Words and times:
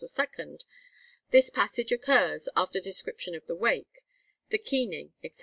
this 1.29 1.51
passage 1.51 1.91
occurs, 1.91 2.49
after 2.55 2.79
description 2.79 3.35
of 3.35 3.45
the 3.45 3.53
wake, 3.55 4.01
the 4.49 4.57
keening, 4.57 5.13
etc. 5.23 5.39